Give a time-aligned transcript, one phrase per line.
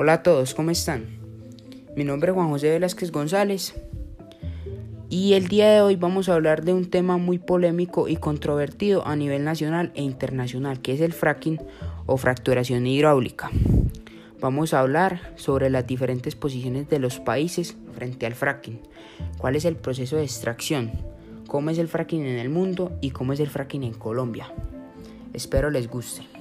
[0.00, 1.06] Hola a todos, ¿cómo están?
[1.96, 3.74] Mi nombre es Juan José Velázquez González
[5.10, 9.04] y el día de hoy vamos a hablar de un tema muy polémico y controvertido
[9.04, 11.58] a nivel nacional e internacional, que es el fracking
[12.06, 13.50] o fracturación hidráulica.
[14.38, 18.80] Vamos a hablar sobre las diferentes posiciones de los países frente al fracking,
[19.36, 20.92] cuál es el proceso de extracción,
[21.48, 24.52] cómo es el fracking en el mundo y cómo es el fracking en Colombia.
[25.32, 26.37] Espero les guste.